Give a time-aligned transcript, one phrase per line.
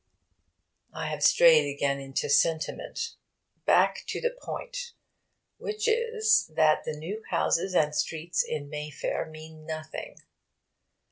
[0.95, 3.11] I have strayed again into sentiment.
[3.67, 4.93] Back to the point
[5.59, 10.15] which is that the new houses and streets in Mayfair mean nothing.